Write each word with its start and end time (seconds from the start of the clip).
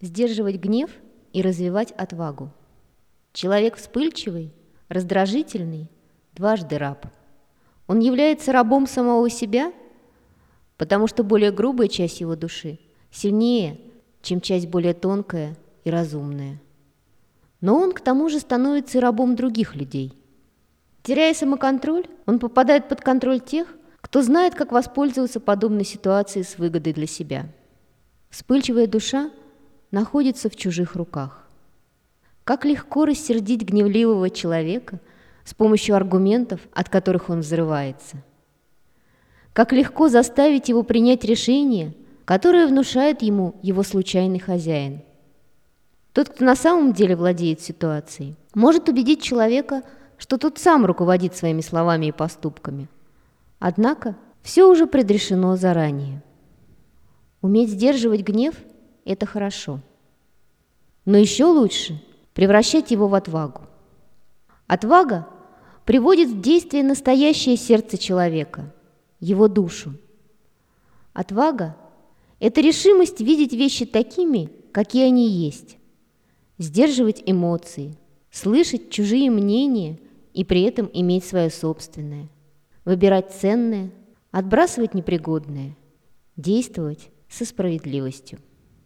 Сдерживать 0.00 0.56
гнев 0.56 0.90
и 1.32 1.42
развивать 1.42 1.92
отвагу. 1.92 2.50
Человек 3.32 3.76
вспыльчивый, 3.76 4.52
раздражительный, 4.88 5.90
дважды 6.34 6.78
раб. 6.78 7.06
Он 7.86 7.98
является 8.00 8.52
рабом 8.52 8.86
самого 8.86 9.28
себя, 9.30 9.72
потому 10.76 11.06
что 11.06 11.24
более 11.24 11.50
грубая 11.50 11.88
часть 11.88 12.20
его 12.20 12.36
души 12.36 12.78
сильнее, 13.10 13.80
чем 14.22 14.40
часть 14.40 14.68
более 14.68 14.94
тонкая 14.94 15.56
и 15.84 15.90
разумная. 15.90 16.60
Но 17.60 17.76
он 17.76 17.92
к 17.92 18.00
тому 18.00 18.28
же 18.28 18.38
становится 18.38 18.98
и 18.98 19.00
рабом 19.00 19.34
других 19.34 19.74
людей. 19.74 20.12
Теряя 21.02 21.34
самоконтроль, 21.34 22.06
он 22.26 22.38
попадает 22.38 22.88
под 22.88 23.00
контроль 23.00 23.40
тех, 23.40 23.74
кто 24.00 24.22
знает, 24.22 24.54
как 24.54 24.72
воспользоваться 24.72 25.40
подобной 25.40 25.84
ситуацией 25.84 26.44
с 26.44 26.58
выгодой 26.58 26.92
для 26.92 27.06
себя. 27.06 27.46
Вспыльчивая 28.30 28.86
душа 28.86 29.30
находится 29.90 30.50
в 30.50 30.56
чужих 30.56 30.94
руках. 30.96 31.46
Как 32.44 32.64
легко 32.64 33.04
рассердить 33.04 33.62
гневливого 33.62 34.30
человека 34.30 35.00
с 35.44 35.54
помощью 35.54 35.96
аргументов, 35.96 36.60
от 36.72 36.88
которых 36.88 37.30
он 37.30 37.40
взрывается. 37.40 38.18
Как 39.52 39.72
легко 39.72 40.08
заставить 40.08 40.68
его 40.68 40.82
принять 40.82 41.24
решение, 41.24 41.94
которое 42.24 42.66
внушает 42.66 43.22
ему 43.22 43.58
его 43.62 43.82
случайный 43.82 44.38
хозяин. 44.38 45.02
Тот, 46.12 46.30
кто 46.30 46.44
на 46.44 46.56
самом 46.56 46.92
деле 46.92 47.16
владеет 47.16 47.60
ситуацией, 47.60 48.36
может 48.54 48.88
убедить 48.88 49.22
человека, 49.22 49.82
что 50.16 50.36
тот 50.36 50.58
сам 50.58 50.84
руководит 50.84 51.36
своими 51.36 51.60
словами 51.60 52.06
и 52.06 52.12
поступками. 52.12 52.88
Однако 53.58 54.16
все 54.42 54.68
уже 54.68 54.86
предрешено 54.86 55.56
заранее. 55.56 56.22
Уметь 57.40 57.70
сдерживать 57.70 58.22
гнев– 58.22 58.54
это 59.08 59.24
хорошо. 59.24 59.80
Но 61.06 61.16
еще 61.16 61.46
лучше 61.46 62.00
превращать 62.34 62.90
его 62.90 63.08
в 63.08 63.14
отвагу. 63.14 63.62
Отвага 64.66 65.26
приводит 65.86 66.28
в 66.28 66.42
действие 66.42 66.84
настоящее 66.84 67.56
сердце 67.56 67.96
человека, 67.96 68.72
его 69.18 69.48
душу. 69.48 69.94
Отвага– 71.14 71.74
это 72.38 72.60
решимость 72.60 73.22
видеть 73.22 73.54
вещи 73.54 73.86
такими, 73.86 74.50
какие 74.72 75.06
они 75.06 75.26
есть, 75.26 75.78
сдерживать 76.58 77.22
эмоции, 77.24 77.96
слышать 78.30 78.90
чужие 78.90 79.30
мнения 79.30 79.98
и 80.34 80.44
при 80.44 80.62
этом 80.62 80.90
иметь 80.92 81.24
свое 81.24 81.48
собственное, 81.48 82.28
выбирать 82.84 83.32
ценное, 83.32 83.90
отбрасывать 84.32 84.92
непригодное, 84.92 85.74
действовать 86.36 87.08
со 87.30 87.46
справедливостью. 87.46 88.38